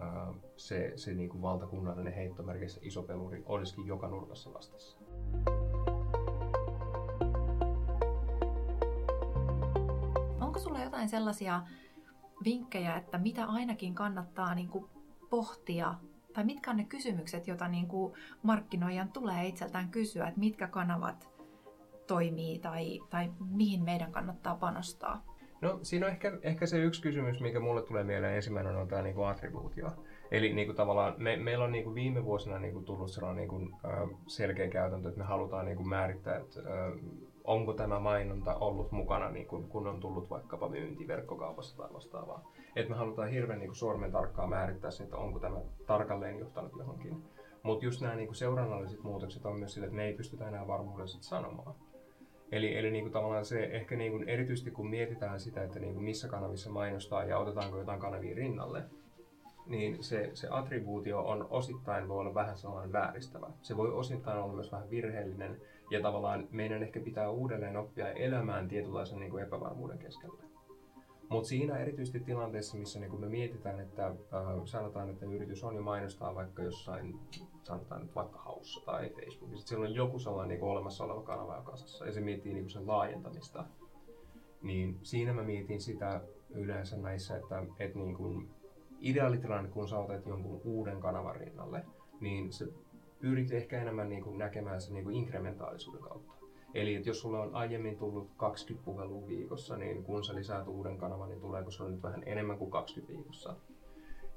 [0.00, 4.98] ää, se, se niin kuin valtakunnallinen heittomerkissä iso peluri olisikin joka nurkassa vastassa.
[10.40, 11.62] Onko sulla jotain sellaisia
[12.44, 14.84] vinkkejä, että mitä ainakin kannattaa niin kuin
[15.30, 15.94] pohtia
[16.32, 21.32] tai mitkä on ne kysymykset, joita niin kuin markkinoijan tulee itseltään kysyä, että mitkä kanavat
[22.06, 25.24] toimii tai, tai mihin meidän kannattaa panostaa?
[25.60, 29.02] No siinä on ehkä, ehkä se yksi kysymys, mikä mulle tulee mieleen ensimmäinen on tämä
[29.02, 29.90] niinku attribuutio.
[30.30, 34.68] Eli niinku tavallaan me, meillä on niinku viime vuosina niinku tullut sellainen niinku, äh, selkeä
[34.68, 36.92] käytäntö, että me halutaan niinku määrittää, että äh,
[37.44, 42.52] onko tämä mainonta ollut mukana, niin kun, kun on tullut vaikkapa myynti verkkokaupassa tai vastaavaa.
[42.76, 45.56] Et me halutaan hirveän niin kuin sormen tarkkaan määrittää se, että onko tämä
[45.86, 47.22] tarkalleen johtanut johonkin.
[47.62, 51.18] Mutta just nämä niin seurannalliset muutokset on myös sille, että me ei pystytä enää varmuudessa
[51.22, 51.74] sanomaan.
[52.52, 55.94] Eli, eli niin kuin tavallaan se ehkä niin kuin erityisesti kun mietitään sitä, että niin
[55.94, 58.82] kuin missä kanavissa mainostaa ja otetaanko jotain kanavia rinnalle,
[59.66, 63.46] niin se, se attribuutio on osittain voi olla vähän sellainen vääristävä.
[63.62, 68.68] Se voi osittain olla myös vähän virheellinen ja tavallaan meidän ehkä pitää uudelleen oppia elämään
[68.68, 70.51] tietynlaisen niin kuin epävarmuuden keskellä.
[71.32, 74.14] Mutta siinä erityisesti tilanteessa, missä niin me mietitään, että äh,
[74.64, 77.18] sanotaan, että yritys on jo mainostaa vaikka jossain,
[77.62, 81.62] sanotaan nyt vaikka haussa tai Facebookissa, siellä on joku sellainen niin olemassa oleva kanava jo
[81.62, 83.64] kasassa ja se miettii niin sen laajentamista,
[84.62, 88.50] niin siinä mä mietin sitä yleensä näissä, että, että niin kuin
[89.00, 91.84] ideaalitilanne, kun sä otat jonkun uuden kanavan rinnalle,
[92.20, 92.68] niin se
[93.20, 96.41] pyrit ehkä enemmän niin näkemään sen niin inkrementaalisuuden kautta.
[96.74, 100.98] Eli että jos sulla on aiemmin tullut 20 puhelua viikossa, niin kun sä lisäät uuden
[100.98, 103.56] kanavan, niin tuleeko sulla nyt vähän enemmän kuin 20 viikossa.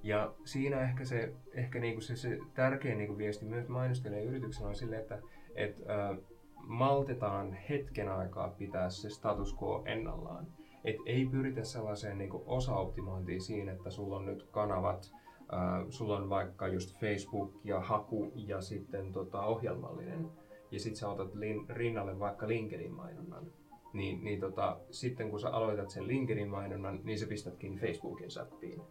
[0.04, 4.76] Ja siinä ehkä se, ehkä niinku se, se tärkein niinku viesti myös mainostajille ja on
[4.76, 5.20] sille, että
[5.56, 6.18] et, äh,
[6.58, 10.48] maltetaan hetken aikaa pitää se status quo ennallaan.
[10.84, 15.12] Et ei pyritä sellaiseen niinku osaoptimointiin siinä, että sulla on nyt kanavat,
[15.54, 20.30] äh, sulla on vaikka just Facebook ja haku ja sitten tota, ohjelmallinen
[20.72, 23.52] ja sitten sä otat lin, rinnalle vaikka LinkedIn-mainonnan,
[23.94, 28.82] niin, niin tota, sitten kun sä aloitat sen LinkedIn-mainonnan, niin sä pistätkin Facebookin säppiin.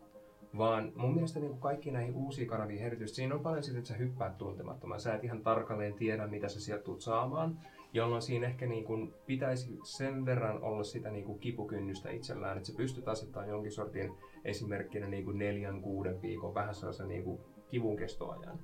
[0.59, 3.95] Vaan mun mielestä niin kaikki näihin uusiin kanaviin erityisesti, siinä on paljon sitä, että sä
[3.95, 5.01] hyppäät tuntemattomaan.
[5.01, 7.59] Sä et ihan tarkalleen tiedä, mitä sä sieltä tulet saamaan,
[7.93, 12.67] jolloin siinä ehkä niin kuin pitäisi sen verran olla sitä niin kuin kipukynnystä itsellään, että
[12.67, 14.13] sä pystyt asettamaan jonkin sortin
[14.45, 18.59] esimerkkinä niin kuin neljän, kuuden viikon vähän sellaisen niin kuin kivun kestoajan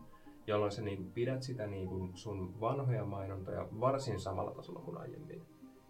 [0.51, 5.43] jolloin sä niin pidät sitä niin kuin sun vanhoja mainontoja varsin samalla tasolla kuin aiemmin.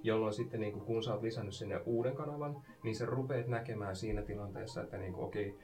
[0.03, 3.96] Jolloin sitten niin kuin, kun sä oot lisännyt sinne uuden kanavan, niin sä rupeat näkemään
[3.96, 5.59] siinä tilanteessa, että niin kuin, okei,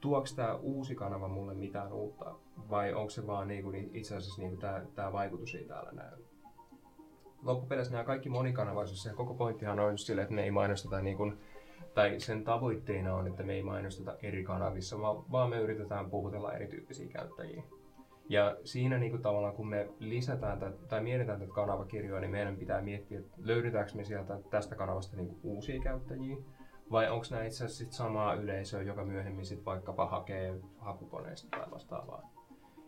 [0.00, 2.34] tuoks tämä uusi kanava mulle mitään uutta,
[2.70, 4.58] vai onko se vaan niin kuin, itse asiassa niin
[4.94, 6.18] tämä vaikutus ei täällä näy.
[7.42, 11.16] Loppupeleissä nämä kaikki monikanavaisuus, ja koko pointtihan on just sille, että me ei mainosteta niin
[11.16, 11.38] kuin,
[11.94, 15.00] tai sen tavoitteena on, että me ei mainosteta eri kanavissa,
[15.32, 17.62] vaan me yritetään puhutella erityyppisiä käyttäjiä.
[18.28, 22.56] Ja siinä niin kuin tavallaan kun me lisätään tai, tai mietitään tätä kanavakirjoa, niin meidän
[22.56, 26.36] pitää miettiä, että löydetäänkö me sieltä tästä kanavasta niin kuin uusia käyttäjiä,
[26.90, 31.70] vai onko nämä itse asiassa sit samaa yleisöä, joka myöhemmin sit vaikkapa hakee hakukoneesta tai
[31.70, 32.34] vastaavaa.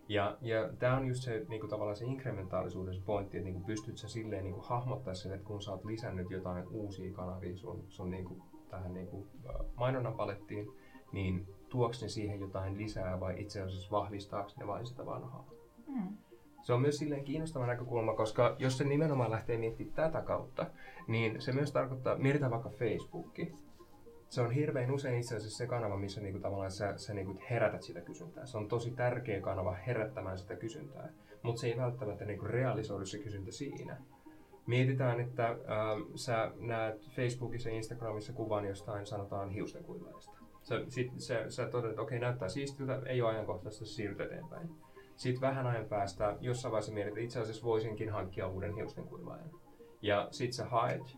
[0.08, 3.64] Ja, ja tämä on just se niin kuin tavallaan se inkrementaalisuuden pointti, että niin kuin
[3.64, 7.56] pystyt sä silleen niin kuin hahmottaa sen, että kun sä oot lisännyt jotain uusia kanavia
[7.56, 9.28] sun, sun niin kuin, tähän niin kuin,
[9.74, 10.66] mainonnan palettiin,
[11.12, 15.44] niin tuoks ne siihen jotain lisää vai itse asiassa vahvistaako ne vain sitä vanhaa.
[15.86, 16.16] Mm.
[16.62, 20.66] Se on myös silleen kiinnostava näkökulma, koska jos se nimenomaan lähtee miettimään tätä kautta,
[21.08, 23.52] niin se myös tarkoittaa, mietitään vaikka Facebookki.
[24.28, 27.82] Se on hirveän usein itse asiassa se kanava, missä niinku tavallaan sä, sä niinku herätät
[27.82, 28.46] sitä kysyntää.
[28.46, 31.08] Se on tosi tärkeä kanava herättämään sitä kysyntää,
[31.42, 33.96] mutta se ei välttämättä niinku realisoidu se kysyntä siinä.
[34.66, 35.56] Mietitään, että äh,
[36.14, 40.35] sä näet Facebookissa ja Instagramissa kuvan jostain, sanotaan hiustenkuivaajasta
[40.68, 44.70] Sä, sit, sä, sä toteat, että okei, näyttää siistiltä, ei ole ajankohtaista, siirryt eteenpäin.
[45.16, 49.50] Sitten vähän ajan päästä jossain vaiheessa mietit, että itse asiassa voisinkin hankkia uuden hiusten kuivaajan.
[50.02, 51.16] Ja sit sä haet,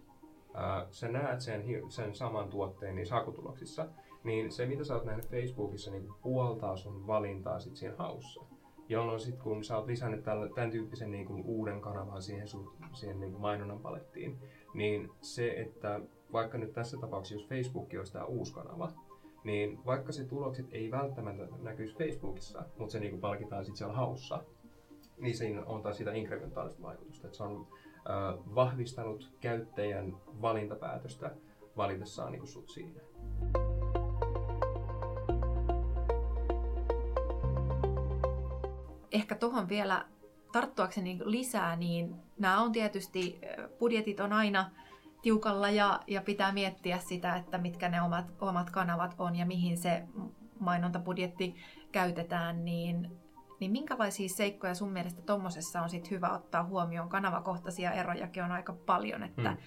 [0.54, 3.88] ää, sä näet sen, sen saman tuotteen niissä hakutuloksissa,
[4.24, 8.40] niin se mitä sä oot nähnyt Facebookissa niin puoltaa sun valintaa sit siinä haussa.
[8.88, 13.20] Jolloin sitten kun sä oot lisännyt tämän tyyppisen niin kuin uuden kanavan siihen, sun, siihen
[13.20, 14.38] niin kuin mainonnan palettiin,
[14.74, 16.00] niin se, että
[16.32, 18.92] vaikka nyt tässä tapauksessa, jos Facebook olisi tämä uusi kanava,
[19.44, 23.94] niin vaikka se tulokset ei välttämättä näkyisi Facebookissa, mutta se niin kuin palkitaan sitten siellä
[23.94, 24.44] haussa,
[25.18, 27.26] niin siinä on taas sitä inkrementaalista vaikutusta.
[27.26, 31.34] Että se on äh, vahvistanut käyttäjän valintapäätöstä
[31.76, 33.00] valitessaan niin kuin sut siinä.
[39.12, 40.06] Ehkä tuohon vielä
[40.52, 43.40] tarttuakseni lisää, niin nämä on tietysti,
[43.78, 44.70] budjetit on aina
[45.22, 49.78] tiukalla ja, ja pitää miettiä sitä, että mitkä ne omat, omat kanavat on ja mihin
[49.78, 50.04] se
[50.60, 51.54] mainontabudjetti
[51.92, 53.18] käytetään, niin,
[53.60, 57.08] niin minkälaisia seikkoja sun mielestä tuommoisessa on sit hyvä ottaa huomioon?
[57.08, 59.60] Kanavakohtaisia erojakin on aika paljon, että hmm.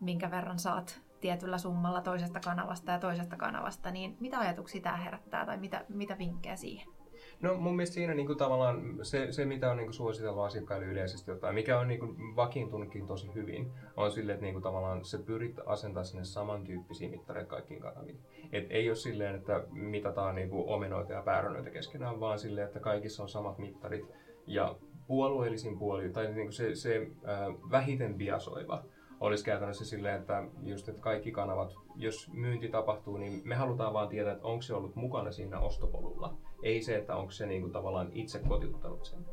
[0.00, 5.46] minkä verran saat tietyllä summalla toisesta kanavasta ja toisesta kanavasta, niin mitä ajatuksia tämä herättää
[5.46, 7.01] tai mitä, mitä vinkkejä siihen?
[7.42, 10.86] No mun mielestä siinä niin kuin, tavallaan se, se, mitä on niin kuin, suositeltu asiakkaille
[10.86, 15.04] yleisesti jotain, mikä on niin kuin, vakiintunutkin tosi hyvin, on sille, että niin kuin, tavallaan
[15.04, 18.20] se pyrit asentaa sinne samantyyppisiä mittareita kaikkiin kanaviin.
[18.52, 22.80] Et ei ole silleen, että mitataan niin kuin, omenoita ja päärönöitä keskenään, vaan silleen, että
[22.80, 24.04] kaikissa on samat mittarit
[24.46, 24.76] ja
[25.06, 26.96] puolueellisin puoli, tai niin kuin se, se
[27.28, 28.84] äh, vähiten biasoiva
[29.20, 34.08] olisi käytännössä silleen, että just, että kaikki kanavat, jos myynti tapahtuu, niin me halutaan vaan
[34.08, 36.34] tietää, että onko se ollut mukana siinä ostopolulla.
[36.62, 39.26] Ei se, että onko se niin kuin, tavallaan itse kotiuttanut sen.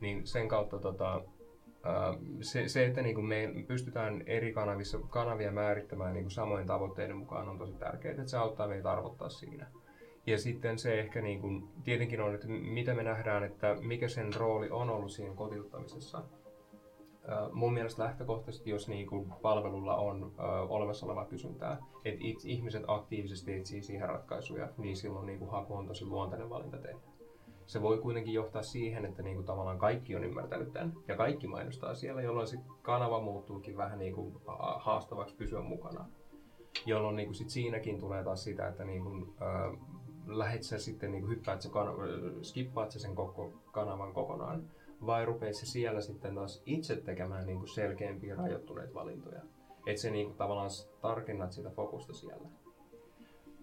[0.00, 1.22] Niin sen kautta tota,
[2.40, 7.16] se, se, että niin kuin me pystytään eri kanavissa, kanavia määrittämään niin kuin samoin tavoitteiden
[7.16, 9.66] mukaan on tosi tärkeää, että se auttaa meitä arvottaa siinä.
[10.26, 14.34] Ja sitten se ehkä niin kuin, tietenkin on, että mitä me nähdään, että mikä sen
[14.34, 16.22] rooli on ollut siinä kotiuttamisessa
[17.52, 23.82] mun mielestä lähtökohtaisesti, jos niinku palvelulla on ö, olemassa olevaa kysyntää, että ihmiset aktiivisesti etsii
[23.82, 26.98] siihen ratkaisuja, niin silloin niinku haku on tosi luontainen valinta tehdä.
[27.66, 31.94] Se voi kuitenkin johtaa siihen, että niinku tavallaan kaikki on ymmärtänyt tämän ja kaikki mainostaa
[31.94, 34.40] siellä, jolloin se kanava muuttuukin vähän niinku
[34.78, 36.06] haastavaksi pysyä mukana.
[36.86, 39.76] Jolloin niinku sit siinäkin tulee taas sitä, että niinku, ö,
[40.26, 42.02] lähet sä sitten niinku hyppäät se kanava,
[42.42, 44.62] skippaat sä sen koko kanavan kokonaan
[45.06, 49.40] vai rupeat se siellä sitten taas itse tekemään niin kuin selkeämpiä rajoittuneita valintoja.
[49.86, 52.48] Että se niin kuin tavallaan tarkennat sitä fokusta siellä.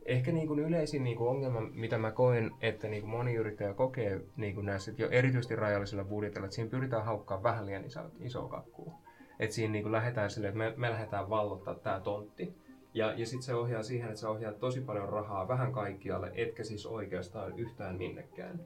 [0.06, 3.74] Ehkä niin kuin yleisin niin kuin ongelma, mitä mä koen, että niin kuin moni yrittäjä
[3.74, 8.00] kokee niin kuin näissä jo erityisesti rajallisilla budjetilla, että siinä pyritään haukkaa vähän liian iso,
[8.20, 8.94] iso kakkua.
[9.40, 12.54] Että siinä niin kuin lähdetään silleen, että me, me lähdetään vallottaa tämä tontti.
[12.94, 16.64] Ja, ja sitten se ohjaa siihen, että se ohjaa tosi paljon rahaa vähän kaikkialle, etkä
[16.64, 18.60] siis oikeastaan yhtään minnekään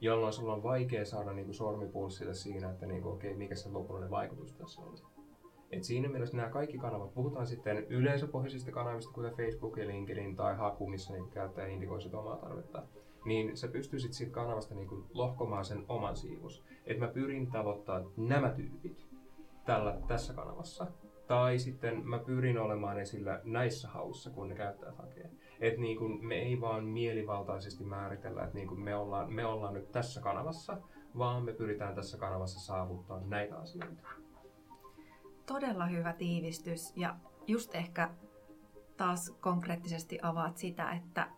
[0.00, 4.10] jolloin sulla on vaikea saada niin sormipulssille siinä, että niin kuin, okay, mikä se lopullinen
[4.10, 4.96] vaikutus tässä oli.
[5.72, 10.56] Et siinä mielessä nämä kaikki kanavat, puhutaan sitten yleisöpohjaisista kanavista, kuten Facebook ja LinkedIn tai
[10.56, 12.82] Haku, missä niin käyttäjä indikoi sitä omaa tarvetta,
[13.24, 16.64] niin sä pystyisit siitä kanavasta niin kuin lohkomaan sen oman siivus.
[16.86, 19.06] Että mä pyrin tavoittamaan nämä tyypit
[19.66, 20.86] tällä, tässä kanavassa.
[21.26, 25.30] Tai sitten mä pyrin olemaan esillä näissä haussa, kun ne käyttäjät hakee.
[25.60, 29.74] Että niin kuin me ei vaan mielivaltaisesti määritellä, että niin kuin me, ollaan, me ollaan
[29.74, 30.78] nyt tässä kanavassa,
[31.18, 34.02] vaan me pyritään tässä kanavassa saavuttaa näitä asioita.
[35.46, 37.16] Todella hyvä tiivistys ja
[37.46, 38.10] just ehkä
[38.96, 41.30] taas konkreettisesti avaat sitä, että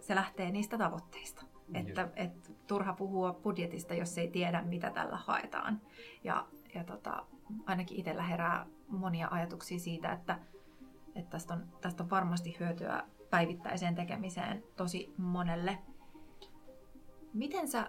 [0.00, 1.42] se lähtee niistä tavoitteista.
[1.74, 5.80] Että, että turha puhua budjetista, jos ei tiedä, mitä tällä haetaan.
[6.24, 7.26] Ja, ja tota,
[7.66, 10.38] ainakin itsellä herää monia ajatuksia siitä, että
[11.18, 15.78] että tästä on, tästä on varmasti hyötyä päivittäiseen tekemiseen tosi monelle.
[17.34, 17.86] Miten sä,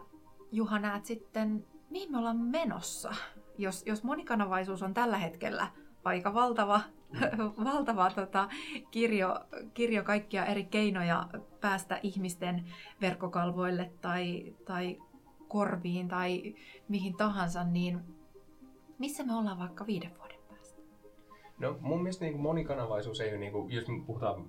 [0.51, 3.11] Juha, näet sitten, mihin me ollaan menossa?
[3.57, 5.67] Jos, jos monikanavaisuus on tällä hetkellä
[6.03, 6.81] aika valtava,
[7.73, 8.49] valtava tota,
[8.91, 9.39] kirjo,
[9.73, 11.27] kirjo kaikkia eri keinoja
[11.61, 12.65] päästä ihmisten
[13.01, 14.97] verkkokalvoille tai, tai
[15.47, 16.55] korviin tai
[16.87, 17.99] mihin tahansa, niin
[18.97, 20.11] missä me ollaan vaikka viiden
[21.59, 24.45] No mun mielestä niin monikanavaisuus ei ole, niin kuin, jos puhutaan,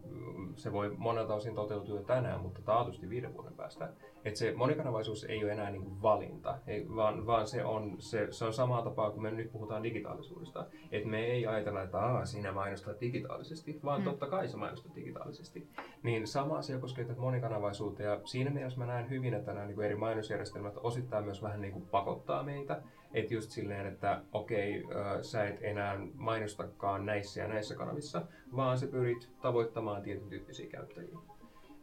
[0.56, 3.88] se voi monelta osin toteutua tänään, mutta taatusti viiden vuoden päästä.
[4.24, 8.26] Että se monikanavaisuus ei ole enää niin kuin valinta, ei, vaan, vaan se, on, se,
[8.30, 10.66] se on samaa tapaa kuin me nyt puhutaan digitaalisuudesta.
[10.92, 14.04] Että me ei ajatella, että Aa, sinä mainostat digitaalisesti, vaan mm.
[14.04, 15.68] totta kai sä mainostat digitaalisesti.
[16.02, 19.74] Niin sama asia koskee tätä monikanavaisuutta ja siinä mielessä mä näen hyvin, että nämä niin
[19.74, 22.83] kuin eri mainosjärjestelmät osittain myös vähän niin kuin pakottaa meitä.
[23.14, 28.22] Että just silleen, että okei, äh, sä et enää mainostakaan näissä ja näissä kanavissa,
[28.56, 31.18] vaan sä pyrit tavoittamaan tietyn tyyppisiä käyttäjiä.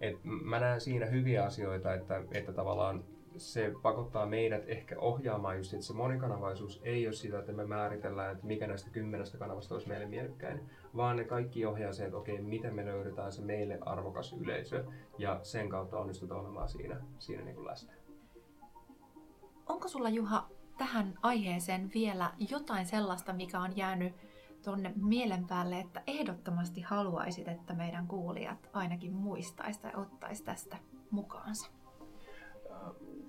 [0.01, 3.03] Et mä näen siinä hyviä asioita, että, että tavallaan
[3.38, 8.31] se pakottaa meidät ehkä ohjaamaan just, että se monikanavaisuus ei ole sitä, että me määritellään,
[8.31, 12.41] että mikä näistä kymmenestä kanavasta olisi meille mielekkäin, vaan ne kaikki ohjaa se, että okei,
[12.41, 14.86] miten me löydetään se meille arvokas yleisö
[15.17, 17.93] ja sen kautta onnistutaan olemaan siinä, siinä niin kuin läsnä.
[19.65, 24.13] Onko sulla Juha tähän aiheeseen vielä jotain sellaista, mikä on jäänyt
[24.67, 30.77] tuonne mielen päälle, että ehdottomasti haluaisit, että meidän kuulijat ainakin muistaisi tai ottaisi tästä
[31.12, 31.71] mukaansa?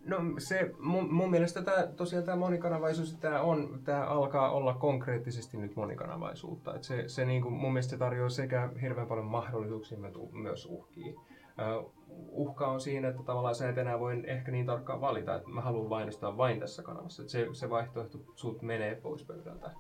[0.05, 5.57] No se, mun, mun mielestä tämä, tosiaan tämä monikanavaisuus, tämä, on, tämä alkaa olla konkreettisesti
[5.57, 6.75] nyt monikanavaisuutta.
[6.75, 9.99] Et se, se niin kuin, mun mielestä tarjoaa sekä hirveän paljon mahdollisuuksia,
[10.33, 11.13] myös uhkia.
[11.13, 11.93] Uh,
[12.31, 15.61] uhka on siinä, että tavallaan sä et enää voi ehkä niin tarkkaan valita, että mä
[15.61, 17.23] haluan mainostaa vain tässä kanavassa.
[17.23, 19.71] Et se, se vaihtoehto sut menee pois pöydältä.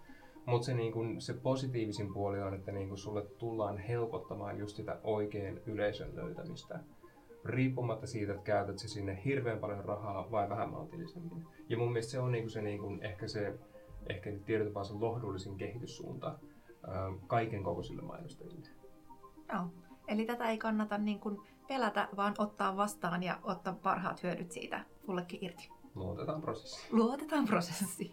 [0.49, 4.77] Mutta se, niin kun, se positiivisin puoli on, että niin kun sulle tullaan helpottamaan just
[4.77, 6.81] sitä oikean yleisön löytämistä
[7.45, 11.47] riippumatta siitä, että käytät se sinne hirveän paljon rahaa vai vähän maltillisemmin.
[11.69, 13.59] Ja mun mielestä se on niinku se, niinku, ehkä se
[14.09, 16.39] ehkä tietyllä se lohdullisin kehityssuunta
[16.87, 18.69] ää, kaiken kokoisille mainostajille.
[19.53, 19.65] Joo.
[20.09, 24.85] Eli tätä ei kannata niin kuin pelätä, vaan ottaa vastaan ja ottaa parhaat hyödyt siitä
[25.07, 25.69] kullekin irti.
[25.95, 26.89] Luotetaan prosessi.
[26.91, 28.11] Luotetaan prosessi.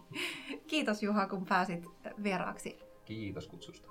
[0.68, 1.86] Kiitos Juha, kun pääsit
[2.24, 2.80] vieraaksi.
[3.06, 3.90] Kiitos kutsusta.